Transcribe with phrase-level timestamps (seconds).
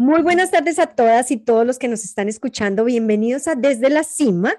[0.00, 2.84] Muy buenas tardes a todas y todos los que nos están escuchando.
[2.84, 4.54] Bienvenidos a Desde la Cima,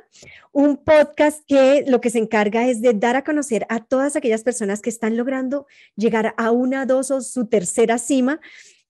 [0.51, 4.43] un podcast que lo que se encarga es de dar a conocer a todas aquellas
[4.43, 5.65] personas que están logrando
[5.95, 8.41] llegar a una, dos o su tercera cima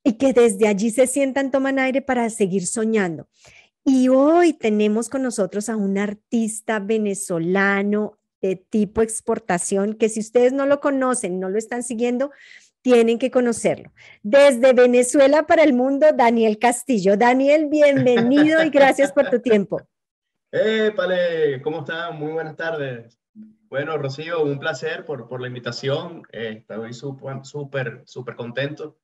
[0.03, 3.27] y que desde allí se sientan, toman aire para seguir soñando.
[3.85, 10.51] Y hoy tenemos con nosotros a un artista venezolano de tipo exportación que si ustedes
[10.51, 12.31] no lo conocen, no lo están siguiendo,
[12.93, 13.91] tienen que conocerlo.
[14.23, 17.17] Desde Venezuela para el mundo, Daniel Castillo.
[17.17, 19.87] Daniel, bienvenido y gracias por tu tiempo.
[20.51, 21.61] ¡Eh, Pale!
[21.61, 22.17] ¿Cómo están?
[22.17, 23.19] Muy buenas tardes.
[23.69, 26.23] Bueno, Rocío, un placer por, por la invitación.
[26.31, 28.97] Eh, estoy súper, súper, contento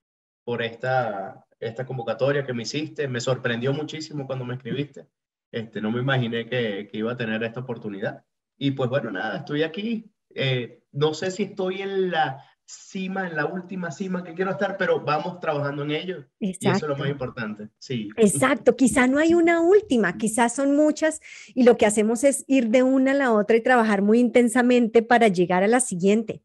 [0.44, 3.08] por esta, esta convocatoria que me hiciste.
[3.08, 5.06] Me sorprendió muchísimo cuando me escribiste.
[5.52, 8.26] Este, no me imaginé que, que iba a tener esta oportunidad.
[8.58, 10.12] Y pues bueno, nada, estoy aquí.
[10.34, 14.78] Eh, no sé si estoy en la cima, en la última cima que quiero estar,
[14.78, 16.26] pero vamos trabajando en ello.
[16.40, 17.70] Y eso es lo más importante.
[17.78, 18.10] Sí.
[18.18, 21.22] Exacto, quizá no hay una última, quizás son muchas
[21.54, 25.04] y lo que hacemos es ir de una a la otra y trabajar muy intensamente
[25.04, 26.42] para llegar a la siguiente.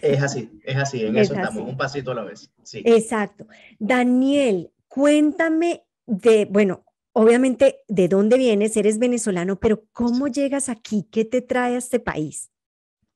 [0.00, 2.50] Es así, es así, en eso estamos, un pasito a la vez.
[2.62, 2.82] Sí.
[2.84, 3.46] Exacto.
[3.78, 8.76] Daniel, cuéntame de, bueno, obviamente, ¿de dónde vienes?
[8.76, 11.08] Eres venezolano, pero ¿cómo llegas aquí?
[11.10, 12.52] ¿Qué te trae a este país?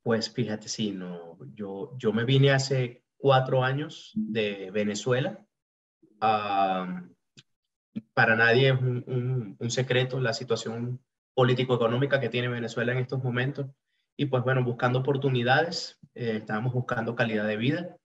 [0.06, 5.44] Pues fíjate, sí, no, yo, yo me vine hace cuatro años de Venezuela.
[6.20, 7.02] para
[8.36, 13.66] nadie es un, secreto la situación político-económica que tiene Venezuela en estos momentos.
[14.16, 17.96] Y pues bueno, buscando oportunidades, eh, estábamos buscando calidad de vida,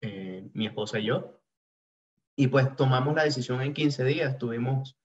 [0.00, 1.40] eh, mi esposa y yo.
[2.34, 4.98] Y pues tomamos la decisión en 15 días, tuvimos,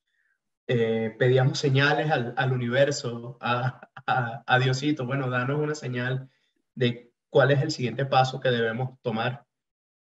[0.68, 6.30] eh, pedíamos señales al, al universo, a, a, Diosito, bueno, danos una señal
[6.76, 9.46] de cuál es el siguiente paso que debemos tomar.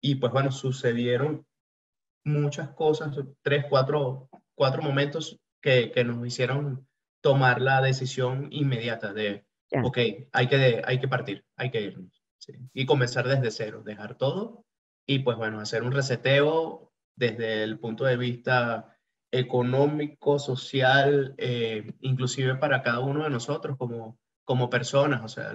[0.01, 1.47] Y pues bueno, sucedieron
[2.25, 6.87] muchas cosas, tres, cuatro, cuatro momentos que, que nos hicieron
[7.21, 9.99] tomar la decisión inmediata de, ok,
[10.33, 12.23] hay que, hay que partir, hay que irnos.
[12.75, 14.65] Y comenzar desde cero, dejar todo
[15.07, 18.97] y pues bueno, hacer un reseteo desde el punto de vista
[19.33, 25.23] económico, social, eh, inclusive para cada uno de nosotros como, como personas.
[25.25, 25.53] O sea,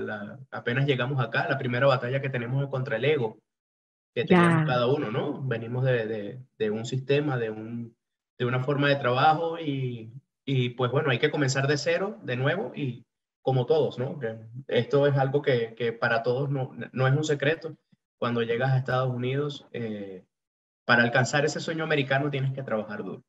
[0.52, 3.40] apenas llegamos acá, la primera batalla que tenemos es contra el ego
[4.18, 5.44] que tenemos cada uno, ¿no?
[5.44, 7.96] Venimos de, de, un sistema, de, un,
[8.40, 10.12] de una forma de trabajo y,
[10.44, 13.06] y, pues bueno, hay que comenzar de cero, de nuevo y
[13.44, 14.20] como todos, ¿no?
[14.68, 17.78] esto es algo que, que para todos no, no, es un secreto.
[18.18, 20.26] Cuando llegas a Estados Unidos, eh,
[20.84, 23.24] para alcanzar ese sueño americano tienes que trabajar duro.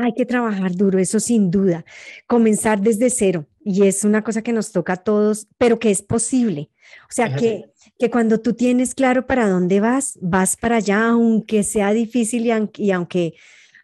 [0.00, 1.84] Hay que trabajar duro, eso sin duda.
[2.28, 3.48] Comenzar desde cero.
[3.64, 6.70] Y es una cosa que nos toca a todos, pero que es posible.
[7.08, 7.64] O sea, que,
[7.98, 12.92] que cuando tú tienes claro para dónde vas, vas para allá, aunque sea difícil y,
[12.92, 13.34] aunque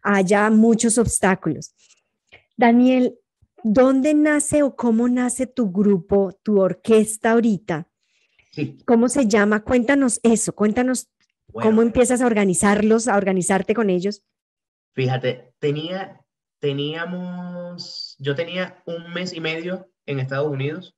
[0.04, 1.74] haya muchos obstáculos.
[2.56, 3.18] Daniel,
[3.64, 7.88] ¿dónde nace o cómo nace tu grupo, tu orquesta ahorita?
[8.86, 9.64] ¿Cómo se llama?
[9.64, 11.08] Cuéntanos eso, cuéntanos
[11.52, 14.22] cómo empiezas a organizarlos, a organizarte con ellos.
[14.94, 16.20] Fíjate, tenía,
[16.60, 20.94] teníamos, yo tenía un mes y medio en Estados Unidos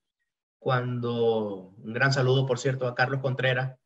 [0.59, 3.79] cuando, un gran saludo por cierto a Carlos Contreras,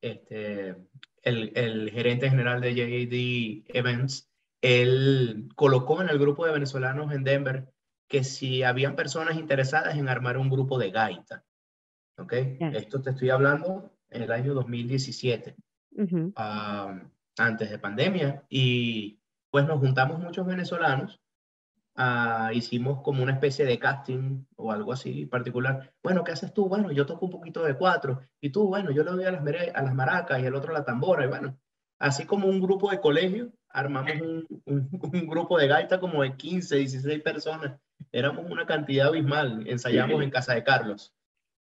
[0.00, 0.76] este,
[1.22, 4.28] el, el gerente general de JD Events,
[4.60, 7.68] él colocó en el grupo de venezolanos en Denver
[8.08, 11.44] que si habían personas interesadas en armar un grupo de gaita.
[12.16, 12.32] ¿Ok?
[12.32, 15.56] Esto te estoy hablando en el año 2017,
[16.36, 17.00] ah,
[17.38, 18.44] antes de pandemia.
[18.48, 19.18] Y
[19.54, 21.20] pues nos juntamos muchos venezolanos,
[21.94, 25.92] ah, hicimos como una especie de casting o algo así particular.
[26.02, 26.68] Bueno, ¿qué haces tú?
[26.68, 29.42] Bueno, yo toco un poquito de cuatro, y tú, bueno, yo le doy a las,
[29.72, 31.56] a las maracas y el otro a la tambora, y bueno,
[32.00, 34.88] así como un grupo de colegio, armamos un, un,
[35.28, 37.78] grupo de gaita como de 15, 16 personas.
[38.10, 41.14] Éramos una cantidad abismal, ensayamos en casa de Carlos.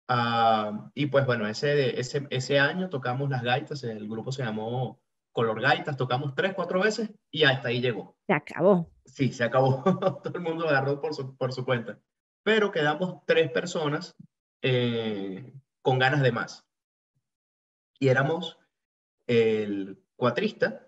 [0.07, 4.99] Ah, y pues bueno, ese, ese, ese año tocamos las gaitas, el grupo se llamó
[5.31, 8.15] color gaitas, tocamos tres, cuatro veces y hasta ahí llegó.
[8.27, 8.91] Se acabó.
[9.05, 9.83] Sí, se acabó.
[10.23, 11.99] Todo el mundo agarró por su, por su cuenta.
[12.43, 14.15] Pero quedamos tres personas
[14.61, 16.65] eh, con ganas de más.
[17.99, 18.57] Y éramos
[19.27, 20.87] el cuatrista,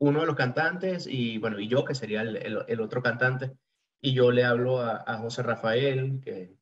[0.00, 3.56] uno de los cantantes y bueno, y yo que sería el, el, otro cantante.
[4.00, 6.56] Y yo le hablo a, a José Rafael, que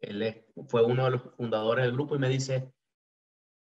[0.00, 2.72] él fue uno de los fundadores del grupo, y me dice,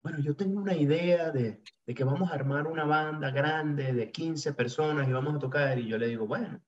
[0.06, 4.12] bueno, yo tengo una idea de, de, que vamos a armar una banda grande de
[4.12, 5.76] 15 personas y vamos a tocar.
[5.80, 6.62] Y yo le digo, bueno,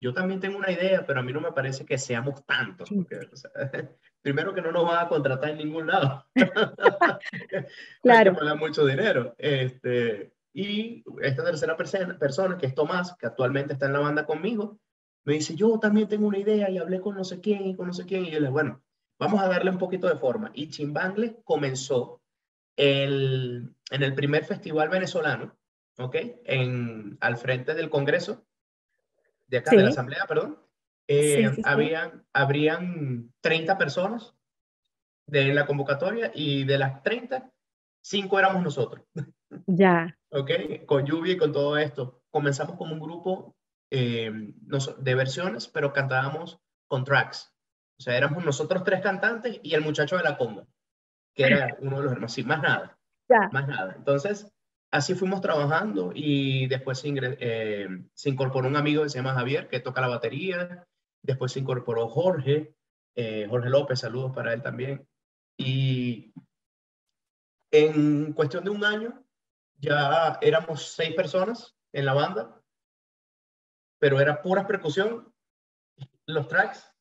[0.00, 2.88] yo también tengo una idea, pero a mí no me parece que seamos tantos.
[2.88, 3.18] Porque,
[4.22, 6.24] primero que no nos van a contratar en ningún lado.
[8.00, 8.36] claro.
[8.40, 9.34] Hay que mucho dinero.
[9.38, 14.78] Este, y esta tercera persona, que es Tomás, que actualmente está en la banda conmigo,
[15.24, 17.88] me dice, yo también tengo una idea y hablé con no sé quién y con
[17.88, 18.24] no sé quién.
[18.24, 18.80] Y yo le bueno,
[19.18, 20.52] vamos a darle un poquito de forma.
[20.54, 22.17] Y Chimbangle comenzó
[22.78, 25.58] el, en el primer festival venezolano,
[25.98, 26.16] ¿ok?
[26.44, 28.46] En, al frente del Congreso,
[29.48, 30.58] de acá, de la Asamblea, perdón.
[31.08, 34.34] Eh, habían, habrían 30 personas
[35.26, 37.50] de la convocatoria y de las 30,
[38.02, 39.04] 5 éramos nosotros.
[39.66, 40.16] Ya.
[40.30, 40.50] ok,
[40.86, 42.22] con lluvia y con todo esto.
[42.30, 43.56] Comenzamos como un grupo
[43.90, 47.54] eh, de versiones, pero cantábamos con tracks.
[47.98, 50.66] O sea, éramos nosotros tres cantantes y el muchacho de la conga,
[51.38, 52.98] que era uno de los hermanos, sí, más nada.
[53.28, 53.48] Ya.
[53.52, 53.94] Más nada.
[53.96, 54.52] Entonces,
[54.90, 59.68] así fuimos trabajando y después se, eh, se, incorporó un amigo que se llama Javier,
[59.68, 60.84] que toca la batería.
[61.22, 62.74] Después se incorporó Jorge,
[63.14, 65.06] eh, Jorge López, saludos para él también.
[65.56, 66.32] Y
[67.70, 69.24] en cuestión de un año
[69.76, 72.60] ya éramos seis personas en la banda,
[74.00, 75.32] pero era pura percusión,
[76.26, 76.92] los tracks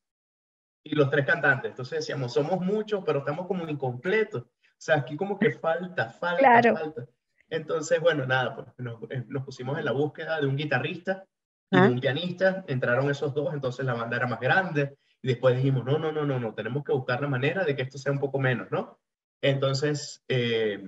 [0.92, 1.72] y los tres cantantes.
[1.72, 4.44] Entonces decíamos, somos muchos, pero estamos como incompletos.
[4.44, 7.08] O sea, aquí como que falta, falta, falta.
[7.50, 11.26] Entonces, bueno, nada, pues nos, eh, nos, pusimos en la búsqueda de un guitarrista
[11.72, 12.64] y un pianista.
[12.68, 14.98] Entraron esos dos, entonces la banda era más grande.
[15.22, 17.82] Y después dijimos, no, no, no, no, no, tenemos que buscar la manera de que
[17.82, 19.00] esto sea un poco menos, ¿no?
[19.42, 20.84] Entonces, eh,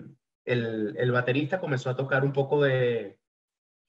[0.45, 3.19] el, el, baterista comenzó a tocar un poco de,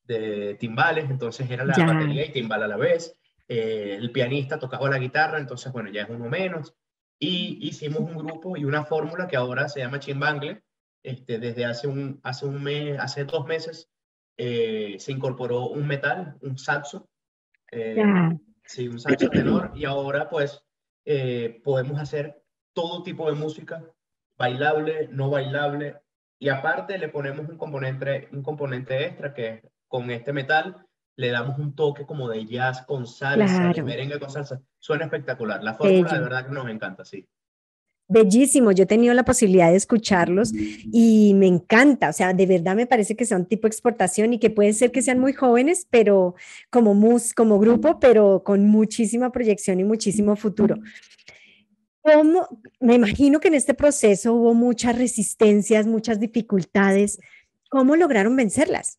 [0.04, 3.19] de timbales, entonces era la batería y timbal a la vez.
[3.52, 6.76] Eh, el pianista tocaba la guitarra, entonces, bueno, ya es uno menos.
[7.18, 10.62] Y hicimos un grupo y una fórmula que ahora se llama Chimbangle.
[11.02, 13.90] Este, desde hace un, hace un mes, hace dos meses,
[14.36, 17.08] eh, se incorporó un metal, un saxo.
[18.64, 20.62] Sí, un saxo tenor y ahora pues
[21.04, 22.40] eh, podemos hacer
[22.72, 23.84] todo tipo de música,
[24.38, 25.96] bailable, no bailable,
[26.38, 30.86] y aparte le ponemos un componente, un componente extra que con este metal
[31.20, 34.60] le damos un toque como de jazz con salsa, de merengue con salsa.
[34.78, 35.62] Suena espectacular.
[35.62, 37.28] La fórmula de verdad que nos encanta, sí
[38.10, 38.72] bellísimo.
[38.72, 42.10] Yo he tenido la posibilidad de escucharlos y me encanta.
[42.10, 45.00] O sea, de verdad me parece que son tipo exportación y que puede ser que
[45.00, 46.34] sean muy jóvenes, pero
[46.70, 50.76] como mus, como grupo, pero con muchísima proyección y muchísimo futuro.
[52.02, 52.48] ¿Cómo,
[52.80, 57.20] me imagino que en este proceso hubo muchas resistencias, muchas dificultades.
[57.70, 58.98] ¿Cómo lograron vencerlas?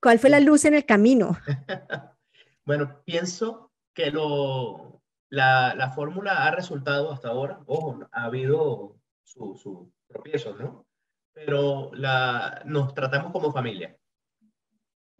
[0.00, 1.38] ¿Cuál fue la luz en el camino?
[2.64, 9.60] bueno, pienso que lo, la, la fórmula ha resultado hasta ahora, ojo, ha habido sus
[9.60, 10.86] su tropiezos, ¿no?
[11.32, 13.96] Pero la, nos tratamos como familia.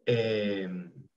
[0.07, 0.69] Eh,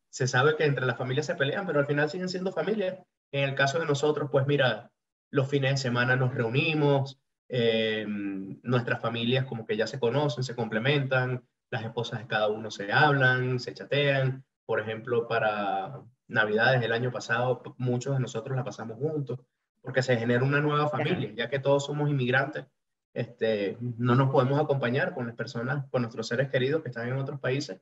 [0.10, 3.04] se sabe que entre las familias se pelean, pero al final siguen siendo familia.
[3.32, 4.92] En el caso de nosotros, pues mira,
[5.30, 7.20] los fines de semana nos reunimos,
[7.50, 12.72] eh, nuestras familias como que ya se conocen, se complementan, las esposas de cada uno
[12.72, 14.44] se hablan, se chatean.
[14.66, 19.40] Por ejemplo, para, Navidades del año pasado, muchos de nosotros la pasamos juntos,
[19.82, 22.66] porque se genera una nueva familia, ya que todos somos inmigrantes.
[23.14, 27.18] Este, no nos podemos acompañar con las personas, con nuestros seres queridos que están en
[27.18, 27.80] otros países.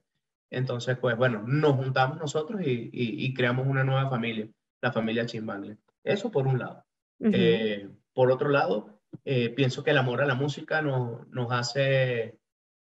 [0.52, 4.48] Entonces, pues bueno, nos juntamos nosotros y, y, creamos una nueva familia,
[4.80, 5.78] la familia Chimbangle.
[6.04, 6.86] Eso por un lado.
[7.20, 12.38] Eh, por otro lado, eh, pienso que el amor a la música nos, nos hace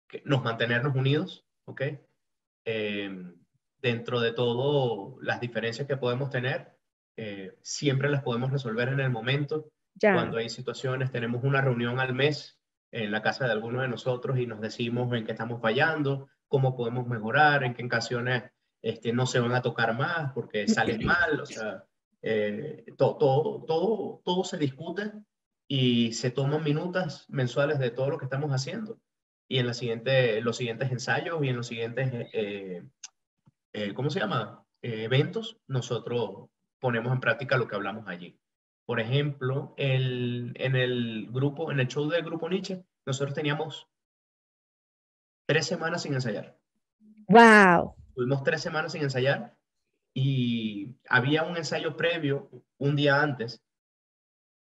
[0.10, 1.82] que, nos mantenernos unidos, ¿ok?
[2.66, 3.34] Eh,
[3.81, 6.76] dentro de todo las diferencias que podemos tener,
[7.16, 9.72] eh, siempre las podemos resolver en el momento.
[10.00, 12.57] Cuando hay situaciones, tenemos una reunión al mes
[12.92, 16.76] en la casa de alguno de nosotros y nos decimos en qué estamos fallando, cómo
[16.76, 18.44] podemos mejorar, en qué ocasiones
[18.81, 21.83] este, no se van a tocar más porque salen mal, o sea,
[22.22, 25.12] eh, todo, todo, todo, todo se discute
[25.68, 28.98] y se toman minutas mensuales de todo lo que estamos haciendo.
[29.50, 32.84] Y en la siguiente, los siguientes ensayos y en los siguientes eh,
[33.74, 34.64] eh, ¿cómo se llama?
[34.82, 38.40] Eh, eventos, nosotros ponemos en práctica lo que hablamos allí.
[38.86, 43.88] Por ejemplo, el, en el grupo, en el show del grupo Nietzsche, nosotros teníamos
[45.46, 46.58] tres semanas sin ensayar.
[47.28, 47.96] ¡Wow!
[48.16, 49.56] Tuvimos tres semanas sin ensayar
[50.14, 53.62] y había un ensayo previo un día antes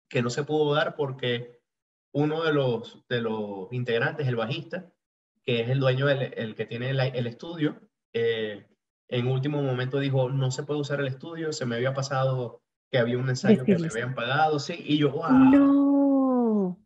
[0.07, 1.58] que no se pudo dar porque
[2.11, 4.91] uno de los, de los integrantes, el bajista,
[5.43, 7.79] que es el dueño, del, el que tiene el, el estudio,
[8.13, 8.65] eh,
[9.07, 12.61] en último momento dijo, no se puede usar el estudio, se me había pasado
[12.91, 15.29] que había un ensayo que me habían pagado, sí, y yo, wow.
[15.31, 16.79] No.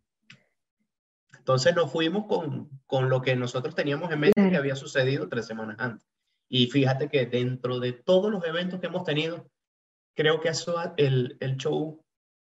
[1.38, 5.46] Entonces nos fuimos con, con lo que nosotros teníamos en mente que había sucedido tres
[5.46, 6.08] semanas antes.
[6.50, 9.50] Y fíjate que dentro de todos los eventos que hemos tenido,
[10.16, 12.02] creo que eso, el, el show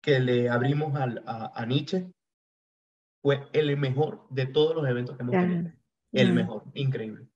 [0.03, 2.11] que le abrimos a, a, Nietzsche
[3.25, 5.73] fue el mejor de todos los eventos que hemos tenido.
[6.13, 7.27] El mejor, increíble.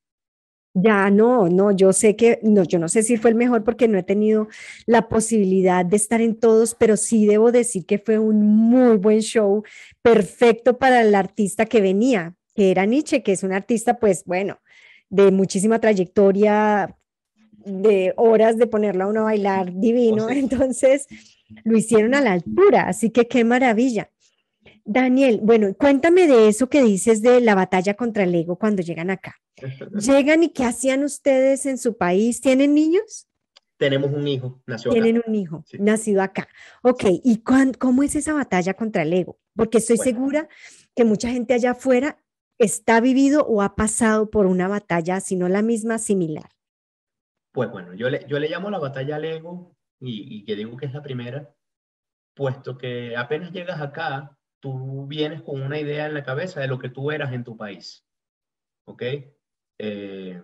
[0.74, 3.88] Ya, no, no, yo sé que, no, yo no sé si fue el mejor porque
[3.88, 4.48] no he tenido
[4.84, 9.20] la posibilidad de estar en todos, pero sí debo decir que fue un muy buen
[9.20, 9.64] show,
[10.02, 14.58] perfecto para el artista que venía, que era Nietzsche, que es un artista, pues bueno,
[15.08, 16.94] de muchísima trayectoria,
[17.64, 21.06] de horas de ponerlo a uno a bailar divino, oh, entonces
[21.64, 24.10] lo hicieron a la altura, así que qué maravilla.
[24.90, 29.10] Daniel, bueno, cuéntame de eso que dices de la batalla contra el ego cuando llegan
[29.10, 29.36] acá.
[29.92, 32.40] Llegan y ¿qué hacían ustedes en su país?
[32.40, 33.28] ¿Tienen niños?
[33.76, 36.48] Tenemos un hijo, nació Tienen un hijo, nacido acá.
[36.82, 37.42] Ok, ¿y
[37.78, 39.38] cómo es esa batalla contra el ego?
[39.54, 40.48] Porque estoy segura
[40.96, 42.24] que mucha gente allá afuera
[42.56, 46.48] está vivido o ha pasado por una batalla, si no la misma, similar.
[47.52, 50.78] Pues bueno, yo le, yo le llamo la batalla al ego y, y que digo
[50.78, 51.54] que es la primera,
[52.34, 56.78] puesto que apenas llegas acá, tú vienes con una idea en la cabeza de lo
[56.78, 58.06] que tú eras en tu país.
[58.86, 59.02] ¿Ok?
[59.78, 60.42] Eh,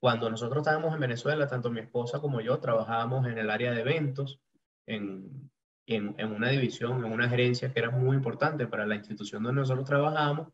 [0.00, 3.80] cuando nosotros estábamos en Venezuela, tanto mi esposa como yo trabajábamos en el área de
[3.80, 4.40] eventos,
[4.86, 5.50] en,
[5.86, 9.86] en, una división, en una gerencia que era muy importante para la institución donde nosotros
[9.86, 10.48] trabajábamos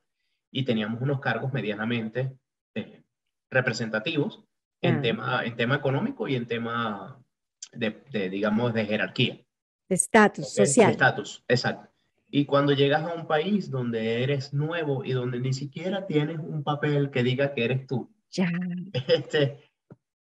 [0.51, 2.37] y teníamos unos cargos medianamente
[2.75, 3.03] eh,
[3.51, 4.45] representativos
[4.83, 7.23] en, tema, en tema económico y en tema
[7.73, 9.35] de, digamos, de jerarquía.
[9.89, 10.87] De estatus social.
[10.87, 11.92] De estatus, exacto.
[12.35, 16.65] Y cuando llegas a un país donde eres nuevo y donde ni siquiera tienes un
[16.65, 18.51] papel que diga que eres tú, ya.
[19.07, 19.71] Este,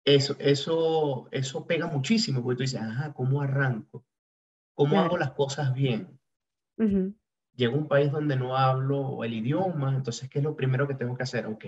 [0.05, 4.05] eso, eso, eso pega muchísimo, porque tú dices, ajá, ¿cómo arranco?
[4.75, 6.19] ¿Cómo hago las cosas bien?
[7.55, 10.93] Llego a un país donde no hablo el idioma, entonces, ¿qué es lo primero que
[10.93, 11.47] tengo que hacer?
[11.47, 11.65] Ok,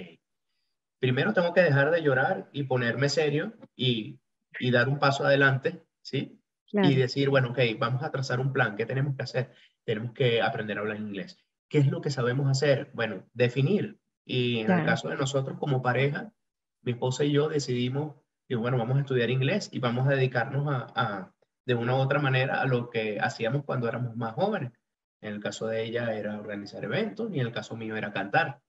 [0.99, 4.19] primero tengo que dejar de llorar y ponerme serio y,
[4.59, 6.36] y dar un paso adelante, ¿sí?
[6.71, 9.51] Y decir, bueno, ok, vamos a trazar un plan, ¿qué tenemos que hacer?
[9.87, 11.37] tenemos que aprender a hablar inglés.
[11.69, 12.91] ¿Qué es lo que sabemos hacer?
[12.93, 13.97] Bueno, definir.
[14.25, 16.33] Y en el caso de nosotros como pareja,
[16.81, 18.17] mi esposa y yo decidimos,
[18.49, 21.31] y bueno, vamos a estudiar inglés y vamos a dedicarnos a,
[21.65, 24.73] de una u otra manera a lo que hacíamos cuando éramos más jóvenes.
[25.21, 28.59] En el caso de ella era organizar eventos y en el caso mío era cantar.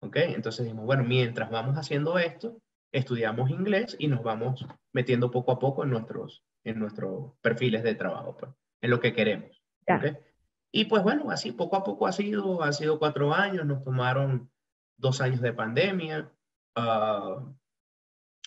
[0.00, 0.16] ¿Ok?
[0.16, 2.56] Entonces dijimos, bueno, mientras vamos haciendo esto,
[2.90, 7.94] estudiamos inglés y nos vamos metiendo poco a poco en nuestros, en nuestros perfiles de
[7.94, 9.62] trabajo, pues, en lo que queremos.
[10.72, 14.50] Y pues bueno, así poco a poco ha sido, ha sido cuatro años, nos tomaron
[14.96, 16.30] dos años de pandemia.
[16.76, 17.44] Ah,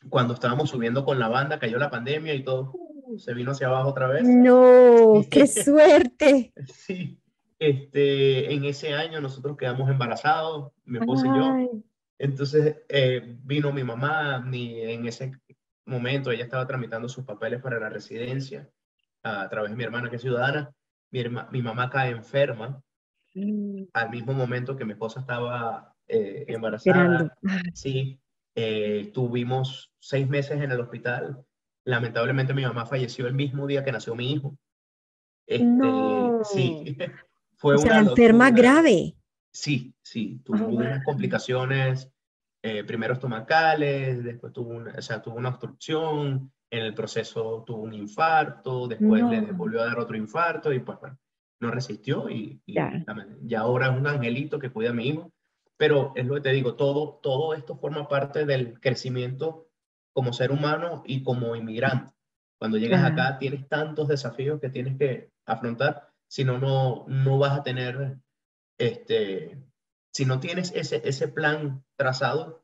[0.10, 3.68] cuando estábamos subiendo con la banda, cayó la pandemia y todo uh, se vino hacia
[3.68, 4.24] abajo otra vez.
[4.24, 6.54] No, qué suerte.
[6.68, 7.20] sí,
[7.60, 11.84] este, en ese año nosotros quedamos embarazados, mi esposa y yo.
[12.20, 15.34] Entonces eh, vino mi mamá, mi, en ese
[15.86, 18.70] momento ella estaba tramitando sus papeles para la residencia
[19.24, 20.74] a través de mi hermana que es ciudadana
[21.52, 22.82] mi, mamá cae enferma
[23.36, 23.84] mm.
[23.94, 27.36] al mismo momento que mi esposa estaba eh, embarazada.
[27.74, 28.20] Sí,
[28.56, 31.46] eh, tuvimos seis meses en el hospital.
[31.86, 34.58] Lamentablemente mi mamá falleció el mismo día que nació mi hijo.
[35.46, 36.42] Este, no.
[36.44, 36.98] Sí,
[37.58, 39.16] fue una enferma grave.
[39.52, 42.10] Sí, sí, tuvo unas complicaciones,
[42.66, 47.84] eh, primero estomacales, después tuvo una, o sea, tuvo una obstrucción, en el proceso tuvo
[47.84, 51.20] un infarto, después le volvió a dar otro infarto y pues bueno,
[51.60, 53.04] no resistió y, ya.
[53.58, 55.32] ahora es un angelito que cuida a mi hijo.
[55.76, 59.68] Pero es lo que te digo, todo, todo esto forma parte del crecimiento
[60.14, 62.14] como ser humano y como inmigrante.
[62.58, 67.60] Cuando llegas acá tienes tantos desafíos que tienes que afrontar, si no, no, no vas
[67.60, 68.18] a tener,
[68.78, 69.62] este,
[70.14, 72.64] si no tienes ese, ese plan trazado,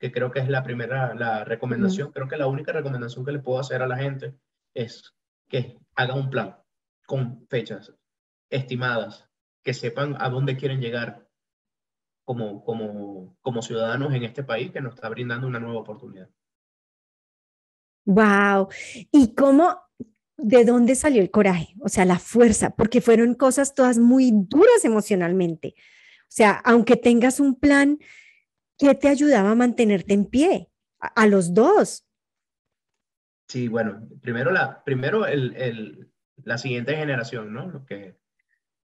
[0.00, 3.40] que creo que es la primera, la recomendación, creo que la única recomendación que le
[3.40, 4.34] puedo hacer a la gente
[4.74, 5.14] es
[5.48, 6.56] que haga un plan
[7.06, 7.94] con fechas
[8.50, 9.28] estimadas,
[9.62, 11.28] que sepan a dónde quieren llegar
[12.24, 16.30] como, como, como ciudadanos en este país que nos está brindando una nueva oportunidad.
[18.04, 18.68] Wow.
[19.10, 19.80] ¿Y cómo,
[20.36, 21.74] de dónde salió el coraje?
[21.80, 25.74] O sea, la fuerza, porque fueron cosas todas muy duras emocionalmente.
[26.28, 27.98] O sea, aunque tengas un plan,
[28.76, 30.70] ¿qué te ayudaba a mantenerte en pie?
[31.00, 32.06] A, los dos.
[33.48, 36.12] Sí, bueno, primero la, primero el, el,
[36.44, 37.68] la siguiente generación, ¿no?
[37.68, 38.18] Lo que,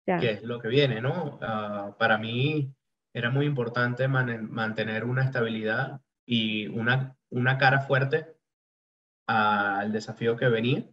[0.04, 1.38] que es lo que viene, ¿no?
[1.40, 2.74] Ah, para mí
[3.14, 8.36] era muy importante mantener una estabilidad y una, una cara fuerte
[9.26, 10.84] al desafío que venía.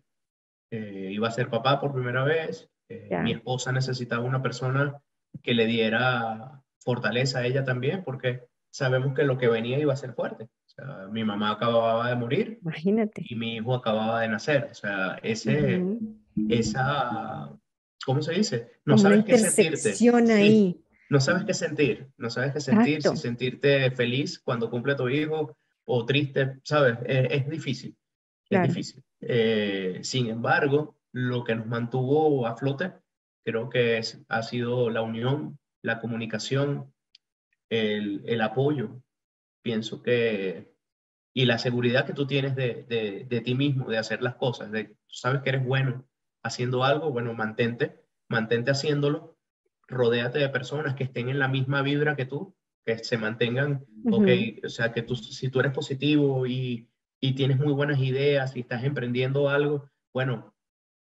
[0.72, 2.70] Eh, iba a ser papá por primera vez.
[2.90, 5.02] Eh, mi esposa necesitaba una persona
[5.42, 9.98] que le diera fortaleza a ella también, porque sabemos que lo que venía iba a
[9.98, 10.46] ser fuerte.
[10.46, 12.60] O sea, mi mamá acababa de morir.
[12.62, 13.26] Imagínate.
[13.28, 14.70] Y mi hijo acababa de nacer.
[14.72, 15.84] O sea, ese,
[16.50, 17.52] esa,
[18.06, 18.72] ¿cómo se dice?
[18.86, 19.94] No sabes qué sentirte.
[20.34, 20.80] ahí.
[21.10, 25.58] no sabes qué sentir, no sabes qué sentir, si sentirte feliz cuando cumple tu hijo
[25.86, 26.98] o triste, ¿sabes?
[27.06, 27.98] es difícil,
[28.50, 29.04] es difícil.
[29.22, 32.92] Eh, sin embargo, lo que nos mantuvo a flote
[33.48, 36.94] creo que es, ha sido la unión, la comunicación,
[37.70, 39.02] el, el apoyo.
[39.62, 40.74] Pienso que,
[41.34, 44.70] y la seguridad que tú tienes de, de, de ti mismo, de hacer las cosas,
[44.74, 46.06] de sabes que eres bueno
[46.44, 49.38] haciendo algo, bueno, mantente, mantente haciéndolo
[49.88, 52.54] rodéate de personas que estén en la misma vibra que tú,
[52.86, 54.28] que se mantengan, ok,
[54.66, 56.90] o sea, que tú, si tú eres positivo y,
[57.22, 60.54] y, tienes muy buenas ideas y estás emprendiendo algo, bueno,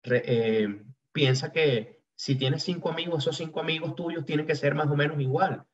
[0.04, 4.88] eh, piensa que si tienes cinco amigos, esos cinco amigos tuyos tienen que ser más
[4.90, 5.64] o menos igual,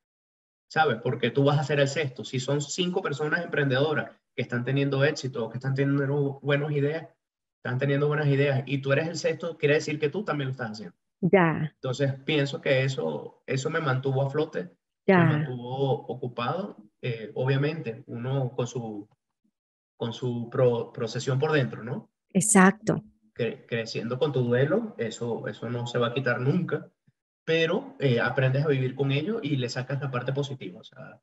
[0.69, 0.99] ¿sabes?
[1.03, 2.25] Porque tú vas a ser el sexto.
[2.25, 7.09] Si son cinco personas emprendedoras que están teniendo éxito, que están teniendo buenas ideas,
[7.57, 10.53] están teniendo buenas ideas y tú eres el sexto, quiere decir que tú también lo
[10.53, 10.95] estás haciendo.
[11.21, 11.73] Ya.
[11.75, 14.71] Entonces pienso que eso, eso me mantuvo a flote,
[15.05, 15.25] ya.
[15.25, 16.77] me mantuvo ocupado.
[17.03, 19.09] Eh, obviamente, uno con su,
[19.97, 20.49] con su
[20.95, 22.09] procesión por dentro, ¿no?
[22.33, 23.03] Exacto.
[23.37, 26.91] Creciendo con tu duelo, eso, eso no se va a quitar nunca,
[27.45, 30.81] pero eh, aprendes a vivir con ello y le sacas la parte positiva.
[30.81, 31.21] O sea,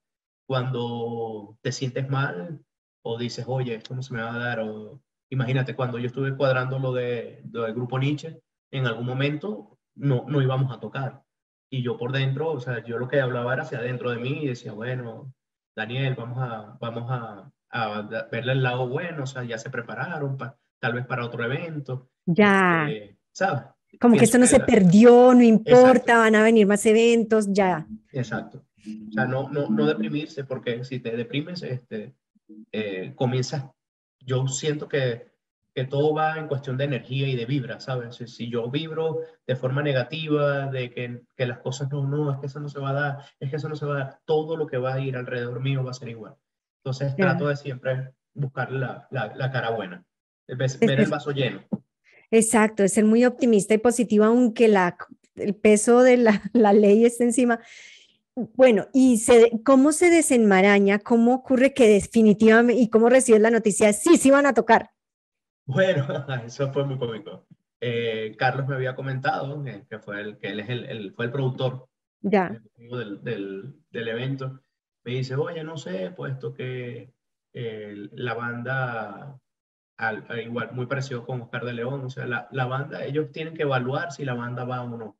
[0.48, 2.60] cuando te sientes mal
[3.01, 6.38] o dices, oye, esto no se me va a dar, o imagínate, cuando yo estuve
[6.38, 8.41] cuadrando lo, de, lo del grupo Nietzsche,
[8.72, 11.24] en algún momento no, no íbamos a tocar.
[11.70, 14.43] Y yo por dentro, o sea, yo lo que hablaba era hacia adentro de mí
[14.43, 15.34] y decía, bueno,
[15.75, 18.01] Daniel, vamos a, vamos a, a
[18.32, 20.38] verle el lado bueno, o sea, ya se prepararon
[20.84, 22.10] tal vez para otro evento.
[22.25, 22.86] Ya.
[22.90, 23.63] Este, ¿Sabes?
[24.02, 27.88] Como que esto no se perdió, no importa, van a venir más eventos, ya.
[28.12, 28.66] Exacto.
[28.78, 32.16] O sea, no, no, no deprimirse, porque si te deprimes, este,
[32.74, 33.63] eh, comienzas,
[34.20, 35.32] yo siento que
[35.74, 38.16] que todo va en cuestión de energía y de vibra, ¿sabes?
[38.16, 42.46] Si, yo vibro de forma negativa, de que, que, las cosas no, no, es que
[42.46, 44.56] eso no se va a dar, es que eso no se va a dar, todo
[44.56, 46.36] lo que va a ir alrededor mío va a ser igual.
[46.84, 50.06] Entonces trato de siempre buscar la, la, cara buena,
[50.48, 51.64] ver, el vaso lleno.
[52.32, 54.98] Exacto, es ser muy optimista y positivo, aunque la,
[55.36, 57.60] el peso de la, la ley esté encima.
[58.36, 61.00] Bueno, ¿y se, cómo se desenmaraña?
[61.00, 63.94] ¿Cómo ocurre que definitivamente, y cómo recibes la noticia?
[63.94, 64.90] Sí, sí van a tocar.
[65.66, 66.08] Bueno,
[66.46, 67.46] eso fue muy cómico.
[67.79, 71.90] Eh, Carlos me había comentado que, fue el, que él es el, fue el productor
[72.22, 72.58] ya.
[72.77, 74.62] Del, del, del, evento.
[75.03, 77.14] Me dice, oye, no sé, puesto que
[77.53, 79.38] eh, la banda,
[79.98, 83.53] al, igual, muy parecido con Oscar de León, o sea, la, la, banda, ellos tienen
[83.53, 85.18] que evaluar si la banda va o no.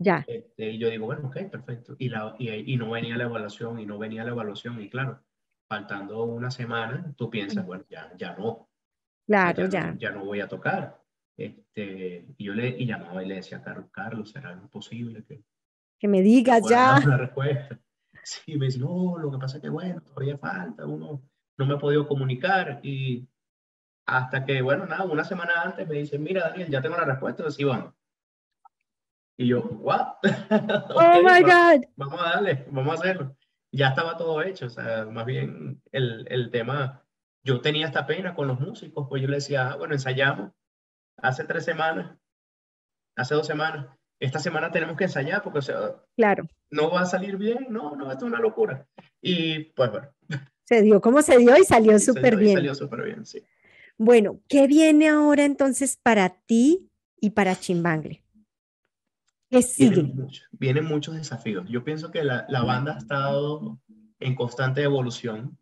[0.00, 0.24] Ya.
[0.26, 1.96] Este, y yo digo, bueno, ok, perfecto.
[1.98, 5.20] Y, la, y, y no venía la evaluación, y no venía la evaluación, y claro,
[5.68, 8.68] faltando una semana, tú piensas, bueno, ya, ya no,
[9.28, 9.94] Claro, ya.
[9.98, 10.98] Ya no, voy a tocar.
[11.36, 15.44] Este, y yo le y llamaba y le decía, Carlos, Carlos, ¿será imposible que,
[16.00, 16.98] que me digas ya?
[17.04, 17.78] Una respuesta.
[18.24, 21.22] Sí, me dice, no, lo que pasa es que, bueno, todavía falta, uno
[21.56, 23.28] no me ha podido comunicar y
[24.08, 27.50] hasta que, bueno, nada, una semana antes me dice, mira, Daniel, ya tengo la respuesta,
[27.50, 27.92] sí, vamos.
[29.36, 30.14] Y yo, ¿what?
[30.94, 31.86] oh my God.
[31.94, 33.36] Vamos a darle, vamos a hacerlo.
[33.70, 37.04] Ya estaba todo hecho, o sea, más bien el, el tema
[37.44, 40.52] yo tenía esta pena con los músicos, pues yo le decía, ah, bueno, ensayamos
[41.18, 42.16] hace tres semanas,
[43.14, 43.88] hace dos semanas,
[44.20, 46.48] esta semana tenemos que ensayar porque o sea, claro.
[46.70, 48.86] no va a salir bien, no, no, esto es una locura.
[49.20, 50.08] Y pues bueno.
[50.64, 52.54] Se dio como se dio y salió súper bien.
[52.54, 53.44] Salió súper bien, sí.
[53.98, 56.88] Bueno, ¿qué viene ahora entonces para ti
[57.20, 58.22] y para Chimbangle?
[59.50, 60.14] ¿Qué sigue?
[60.52, 61.66] Vienen, muchos desafíos.
[61.68, 63.80] Yo pienso que la, la, banda ha estado
[64.20, 65.58] en constante evolución.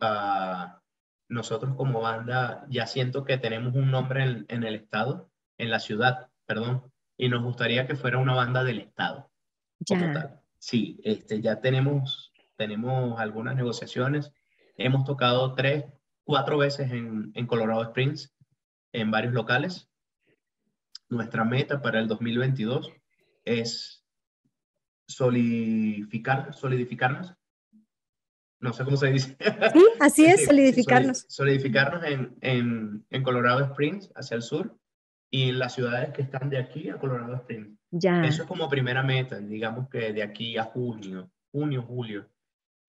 [0.00, 0.80] Uh,
[1.28, 6.28] nosotros como banda ya siento que tenemos un nombre en, el estado, en la ciudad,
[6.46, 9.30] perdón, y nos gustaría que fuera una banda del estado.
[9.80, 10.40] Ya.
[10.58, 14.32] Sí, este, ya tenemos, tenemos algunas negociaciones.
[14.76, 15.84] Hemos tocado tres,
[16.30, 18.32] cuatro veces en, en Colorado Springs,
[18.92, 19.90] en varios locales.
[21.08, 22.92] Nuestra meta para el 2022
[23.44, 24.06] es
[25.08, 27.34] solidificar, solidificarnos
[28.60, 29.36] no sé cómo se dice.
[29.72, 31.24] Sí, así es, solidificarnos.
[31.28, 34.78] Solidificarnos en, en, en, Colorado Springs, hacia el sur,
[35.30, 37.76] y en las ciudades que están de aquí a Colorado Springs.
[37.90, 38.22] Ya.
[38.24, 42.28] Eso es como primera meta, digamos que de aquí a junio, junio, julio,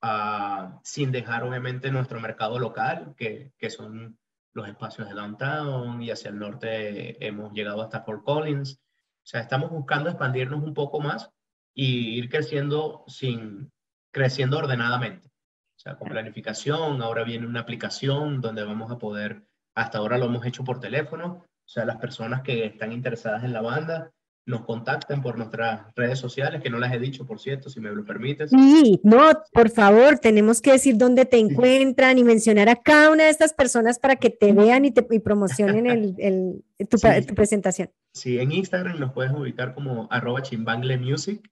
[0.03, 4.17] uh, sin dejar obviamente nuestro mercado local, que, que son
[4.53, 8.73] los espacios de downtown y hacia el norte hemos llegado hasta Fort Collins.
[8.73, 11.31] O sea, estamos buscando expandirnos un poco más
[11.73, 13.71] y ir creciendo sin
[14.11, 15.29] creciendo ordenadamente.
[15.29, 20.25] O sea, con planificación, ahora viene una aplicación donde vamos a poder, hasta ahora lo
[20.25, 24.11] hemos hecho por teléfono, o sea, las personas que están interesadas en la banda
[24.45, 27.91] nos contacten por nuestras redes sociales, que no las he dicho, por cierto, si me
[27.91, 28.49] lo permites.
[28.49, 33.25] Sí, no, por favor, tenemos que decir dónde te encuentran y mencionar a cada una
[33.25, 37.91] de estas personas para que te vean y, te, promocionen el, tu, presentación.
[38.13, 41.47] Sí, en Instagram nos puedes ubicar como arroba chimbangle music,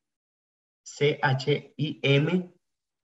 [0.84, 2.52] C-H-I-M,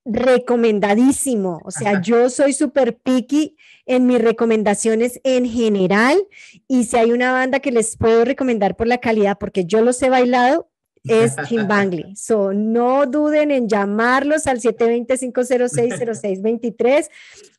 [0.04, 1.60] recomendadísimo.
[1.64, 6.18] O sea, yo soy súper picky en mis recomendaciones en general
[6.66, 10.02] y si hay una banda que les puedo recomendar por la calidad, porque yo los
[10.02, 10.67] he bailado,
[11.04, 12.14] es Chimbangli.
[12.16, 17.08] So, no duden en llamarlos al 720-506-0623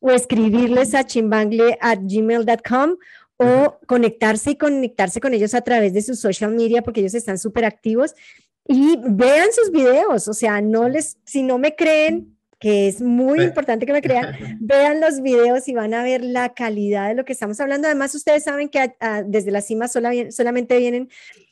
[0.02, 2.98] o escribirles a chimbangli at gmail.com
[3.38, 7.38] o conectarse y conectarse con ellos a través de sus social media porque ellos están
[7.38, 8.14] súper activos
[8.68, 10.28] y vean sus videos.
[10.28, 14.36] O sea, no les, si no me creen, que es muy importante que me crean,
[14.60, 17.88] vean los videos y van a ver la calidad de lo que estamos hablando.
[17.88, 18.94] Además, ustedes saben que
[19.26, 21.10] desde la cima solamente vienen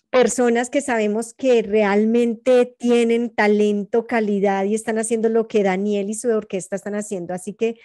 [0.09, 6.13] personas que sabemos que realmente tienen talento, calidad y están haciendo lo que Daniel y
[6.13, 7.33] su orquesta están haciendo.
[7.33, 7.79] Así que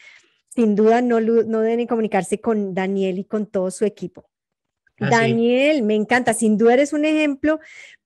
[0.48, 4.28] sin duda no, no deben comunicarse con Daniel y con todo su equipo.
[5.00, 7.58] Ah, Daniel, me encanta, sin duda eres un ejemplo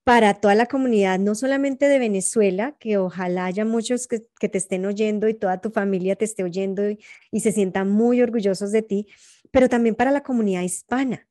[0.05, 4.87] para toda la comunidad, no solamente de Venezuela, que ojalá haya muchos que, te estén
[4.87, 9.09] oyendo y toda tu familia te esté oyendo y se sientan muy orgullosos de ti,
[9.51, 11.27] pero también para la comunidad hispana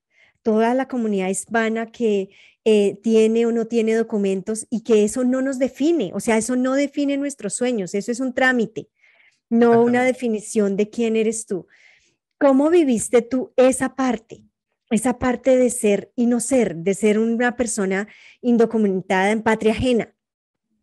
[0.46, 2.30] toda la comunidad hispana que
[2.68, 6.56] eh, tiene o no tiene documentos y que eso no nos define, o sea, eso
[6.56, 8.90] no define nuestros sueños, eso es un trámite,
[9.50, 11.68] no una definición de quién eres tú.
[12.40, 14.44] ¿Cómo viviste tú esa parte?
[14.90, 18.08] Esa parte de ser y no ser, de ser una persona
[18.42, 20.14] indocumentada en patria ajena.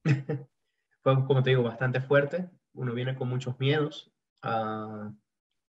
[1.02, 2.48] Fue, como te digo, bastante fuerte.
[2.74, 4.12] Uno viene con muchos miedos.
[4.42, 5.12] a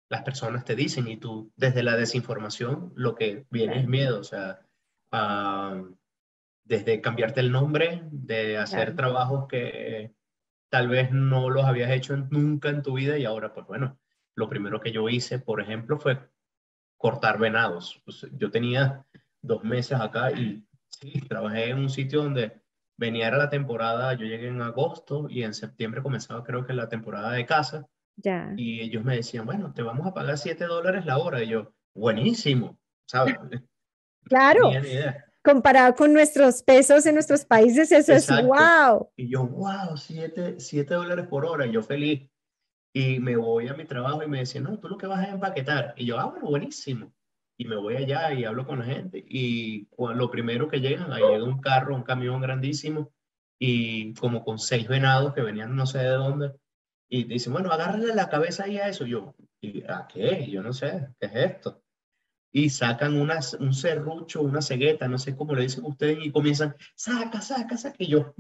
[0.10, 4.24] las personas te dicen y tú desde la desinformación lo que viene es miedo, o
[4.24, 4.65] sea,
[6.64, 10.14] desde cambiarte el nombre, de hacer trabajos que
[10.70, 13.98] tal vez no los habías hecho nunca en tu vida y ahora pues bueno,
[14.36, 16.20] lo primero que yo hice, por ejemplo, fue
[16.98, 18.02] cortar venados.
[18.04, 19.06] Pues, yo tenía
[19.42, 22.62] dos meses acá y sí, trabajé en un sitio donde
[22.98, 27.32] venía la temporada, yo llegué en agosto y en septiembre comenzaba creo que la temporada
[27.32, 27.88] de casa
[28.56, 31.44] y ellos me decían, bueno, te vamos a pagar 7 dólares la hora.
[31.44, 33.36] Y yo, buenísimo, ¿sabes?
[34.26, 34.72] Claro.
[35.44, 39.12] Comparado con nuestros pesos en nuestros países, eso es wow.
[39.16, 41.66] Y yo, wow, 7, dólares por hora.
[41.66, 42.30] Y yo feliz.
[42.94, 45.32] Y me voy a mi trabajo y me decían, no, tú lo que vas a
[45.32, 45.94] empaquetar.
[45.98, 47.14] Y yo, ah, bueno, buenísimo.
[47.58, 49.24] Y me voy allá y hablo con la gente.
[49.28, 53.12] Y lo primero que llegan, ahí llega un carro, un camión grandísimo,
[53.60, 56.52] y como con seis venados que venían no sé de dónde
[57.08, 59.06] y dicen, bueno, agárrale la cabeza ahí a eso.
[59.06, 59.36] Yo,
[59.88, 60.50] ¿a qué?
[60.50, 61.84] Yo no sé, ¿qué es esto?
[62.58, 66.74] Y sacan unas, un serrucho, una cegueta, no sé cómo le dicen ustedes, y comienzan,
[66.96, 67.98] saca, saca, saca.
[68.00, 68.34] Y yo,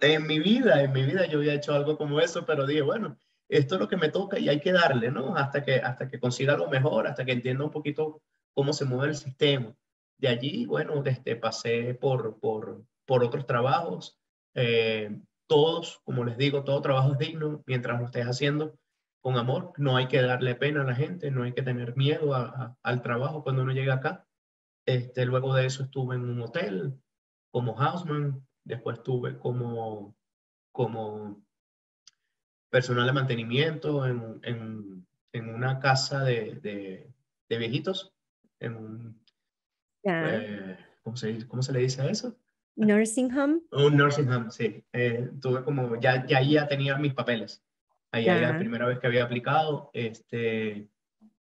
[0.00, 3.16] en mi vida, en mi vida yo había hecho algo como eso, pero dije, bueno,
[3.48, 5.36] esto es lo que me toca y hay que darle, ¿no?
[5.36, 8.20] Hasta que, hasta que consiga lo mejor, hasta que entienda un poquito
[8.52, 9.72] cómo se mueve el sistema.
[10.18, 14.18] De allí, bueno, desde pasé por, por, por otros trabajos.
[14.54, 18.76] Eh, todos, como les digo, todo trabajo es digno mientras lo estés haciendo
[19.22, 19.72] con amor.
[19.78, 22.34] No hay que darle pena a la gente, no hay que tener miedo
[22.82, 24.26] al trabajo cuando uno llega acá.
[24.84, 27.00] Este, luego de eso estuve en un hotel
[27.50, 30.16] como houseman, después estuve como,
[30.72, 31.42] como
[32.68, 37.12] personal de mantenimiento en, en, en una casa de, de,
[37.48, 38.12] de viejitos,
[38.58, 39.14] en
[40.04, 42.36] eh, ¿cómo, se, ¿cómo se le dice a eso?
[42.74, 43.60] Nursing home.
[43.70, 44.84] Un nursing home, sí.
[44.92, 47.62] Eh, tuve como, ya, ya ahí ya tenía mis papeles.
[48.12, 49.90] Ahí era la primera vez que había aplicado.
[49.94, 50.88] Este,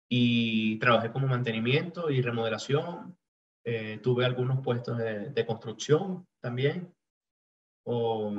[0.08, 3.18] y trabajé como mantenimiento y remodelación.
[3.66, 6.94] Eh, tuve algunos puestos de, de, construcción también.
[7.86, 8.32] O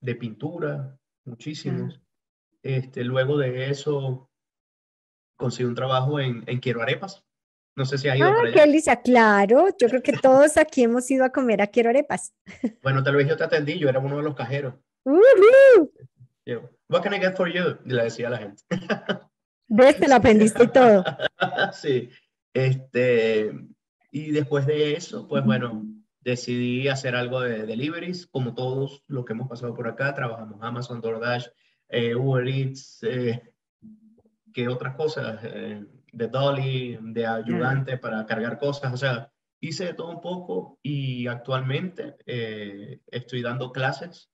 [0.00, 2.00] de pintura, muchísimos.
[2.62, 4.30] Este, luego de eso,
[5.36, 7.24] conseguí un trabajo en, en Quiero Arepas.
[7.74, 9.68] No sé si ha ido ah, qué delicia, claro.
[9.80, 12.34] Yo creo que todos aquí hemos ido a comer a Quiero Arepas.
[12.82, 14.74] Bueno, tal vez yo te atendí, yo era uno de los cajeros.
[16.44, 17.78] Yo, What can I get for you?
[17.84, 18.62] Y le decía a la gente.
[19.68, 19.98] ¿Ves?
[19.98, 21.04] Te lo aprendiste todo.
[21.72, 22.10] sí.
[22.52, 23.52] Este,
[24.10, 25.86] y después de eso, pues bueno,
[26.20, 31.00] decidí hacer algo de deliveries, como todos los que hemos pasado por acá, trabajamos Amazon,
[31.00, 31.46] DoorDash,
[31.88, 33.54] eh, Uber Eats, eh,
[34.52, 39.94] que otras cosas, eh, de dolly, de ayudante para cargar cosas, o sea, hice de
[39.94, 42.16] todo un poco y actualmente
[43.06, 44.31] estoy dando clases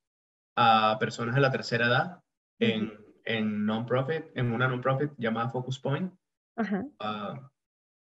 [0.60, 2.22] a personas de la tercera edad
[2.58, 2.92] en,
[3.24, 6.12] en non-profit, en una non-profit llamada Focus Point.
[6.98, 7.48] Ah,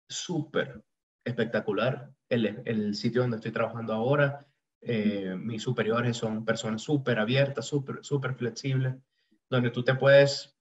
[0.07, 0.83] súper
[1.25, 4.45] espectacular el, el, sitio donde estoy trabajando ahora.
[4.79, 8.93] Eh, mis superiores son personas súper abiertas, súper super flexibles,
[9.49, 10.55] donde tú te puedes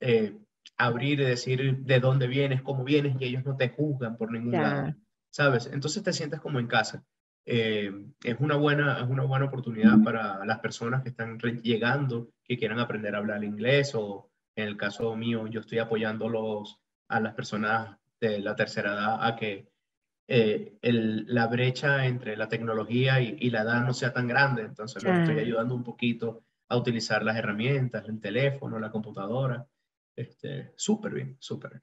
[0.00, 0.36] eh,
[0.76, 4.54] abrir y decir de dónde vienes, cómo vienes, y ellos no te juzgan por ningún
[4.54, 4.96] lado,
[5.30, 5.70] ¿sabes?
[5.72, 7.04] Entonces te sientes como en casa.
[7.46, 12.56] Eh, es, una buena, es una buena oportunidad para las personas que están llegando, que
[12.56, 17.34] quieran aprender a hablar inglés o en el caso mío, yo estoy apoyándolos a las
[17.34, 19.68] personas de la tercera edad a que
[20.26, 24.62] eh, el, la brecha entre la tecnología y, la edad no sea tan grande.
[24.62, 29.66] Entonces, estoy ayudando un poquito a utilizar las herramientas, el teléfono, la computadora.
[30.16, 31.82] Este, súper bien, súper bien.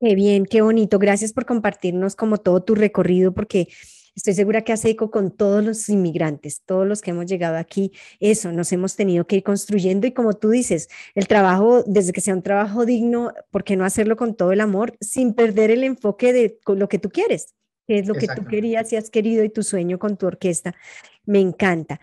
[0.00, 0.98] Qué bien, qué bonito.
[0.98, 3.68] Gracias por compartirnos como todo tu recorrido, porque
[4.16, 7.92] Estoy segura que hace eco con todos los inmigrantes, todos los que hemos llegado aquí.
[8.18, 12.20] Eso, nos hemos tenido que ir construyendo y como tú dices, el trabajo, desde que
[12.20, 15.84] sea un trabajo digno, ¿por qué no hacerlo con todo el amor sin perder el
[15.84, 17.54] enfoque de lo que tú quieres?
[17.86, 20.74] Que es lo que tú querías y has querido y tu sueño con tu orquesta.
[21.24, 22.00] Me encanta.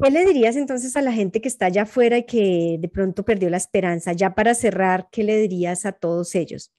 [0.00, 3.24] ¿Qué le dirías entonces a la gente que está allá afuera y que de pronto
[3.24, 4.12] perdió la esperanza?
[4.12, 6.72] Ya para cerrar, ¿qué le dirías a todos ellos?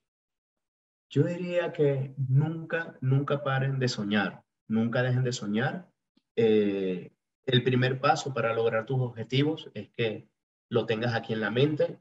[1.09, 5.89] Yo diría que nunca, nunca paren de soñar nunca dejen de soñar.
[6.35, 7.11] Eh,
[7.45, 10.27] el primer paso para lograr tus objetivos es que
[10.69, 11.99] lo tengas aquí en la mente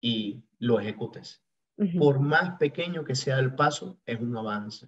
[0.00, 1.42] y lo ejecutes.
[1.98, 4.86] Por más pequeño que sea el paso, es un avance.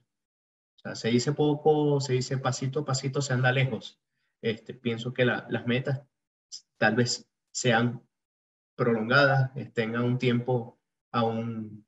[0.77, 3.99] O sea, se dice poco, se dice pasito a pasito, se anda lejos.
[4.43, 6.03] Este, pienso que las metas
[6.77, 8.07] tal vez sean
[8.77, 10.79] prolongadas, tengan un tiempo
[11.13, 11.87] aún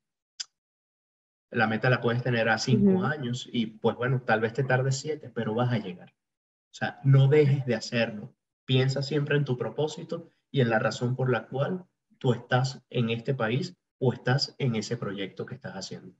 [1.51, 4.91] la meta la puedes tener a cinco años y pues bueno, tal vez te tarde
[4.91, 6.09] siete, pero vas a llegar.
[6.09, 8.35] O sea, no dejes de hacerlo.
[8.65, 11.85] Piensa siempre en tu propósito y en la razón por la cual
[12.17, 16.15] tú estás en este país o estás en ese proyecto que estás haciendo.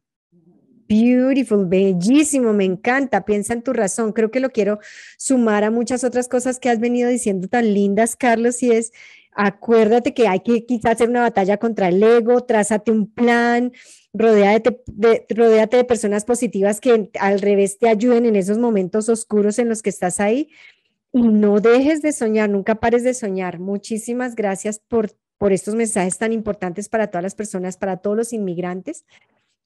[0.88, 3.26] Beautiful, bellísimo, me encanta.
[3.26, 4.14] Piensa en tu razón.
[4.14, 4.80] Creo que lo quiero
[5.18, 8.92] sumar a muchas otras cosas que has venido diciendo tan lindas, Carlos, y es,
[9.32, 13.72] acuérdate que hay que quizás hacer una batalla contra el ego, trázate un plan,
[14.18, 19.68] Rodéate de, de personas positivas que al revés te ayuden en esos momentos oscuros en
[19.68, 20.50] los que estás ahí
[21.12, 23.60] y no dejes de soñar, nunca pares de soñar.
[23.60, 28.32] Muchísimas gracias por, por estos mensajes tan importantes para todas las personas, para todos los
[28.32, 29.06] inmigrantes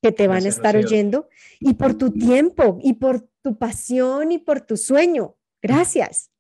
[0.02, 1.28] que te van a estar oyendo
[1.60, 5.36] y por tu tiempo y por tu pasión y por tu sueño.
[5.62, 6.32] Gracias.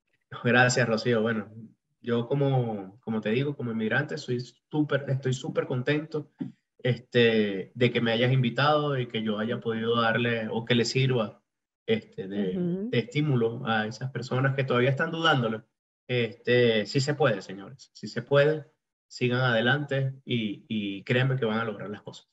[0.43, 1.21] Gracias, Rocío.
[1.21, 1.49] Bueno,
[2.01, 4.39] yo como, como te digo, como inmigrante, soy
[4.71, 6.31] súper, estoy súper contento
[6.83, 10.85] este, de que me hayas invitado y que yo haya podido darle o que le
[10.85, 11.43] sirva
[11.85, 15.65] este, de, estímulo a esas personas que todavía están dudándolo.
[16.07, 18.65] Este, sí se puede, señores, sí se puede,
[19.07, 22.27] sigan adelante y, y créanme que van a lograr las cosas.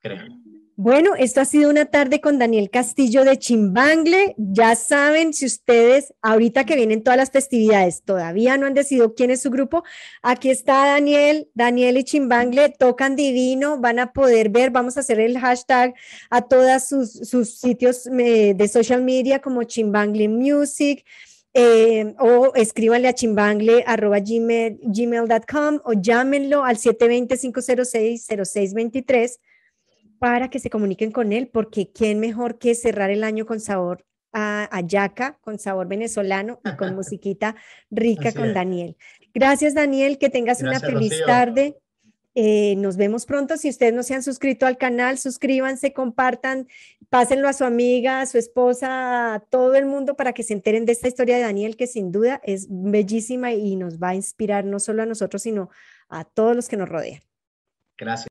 [0.00, 0.67] Créanme.
[0.80, 4.36] Bueno, esto ha sido una tarde con Daniel Castillo de Chimbangle.
[4.38, 9.32] Ya saben, si ustedes, ahorita que vienen todas las festividades, todavía no han decidido quién
[9.32, 9.82] es su grupo,
[10.22, 15.18] aquí está Daniel, Daniel y Chimbangle, tocan divino, van a poder ver, vamos a hacer
[15.18, 15.94] el hashtag
[16.30, 21.04] a todos sus, sus sitios eh, de social media como Chimbangle Music.
[21.54, 29.38] Eh, o escríbanle a chimbangle.gmail.com o llámenlo al 720-506-0623
[30.18, 34.04] para que se comuniquen con él, porque quién mejor que cerrar el año con sabor
[34.32, 37.56] a, yaca, con sabor venezolano y con musiquita
[37.90, 38.96] rica con Daniel.
[39.34, 41.76] Gracias, Daniel, que tengas una feliz tarde.
[42.34, 43.56] Eh, nos vemos pronto.
[43.56, 46.68] Si ustedes no se han suscrito al canal, suscríbanse, compartan,
[47.08, 50.84] pásenlo a su amiga, a su esposa, a todo el mundo para que se enteren
[50.84, 54.64] de esta historia de Daniel, que sin duda es bellísima y nos va a inspirar
[54.64, 55.70] no solo a nosotros, sino
[56.08, 57.20] a todos los que nos rodean.
[57.96, 58.26] Gracias.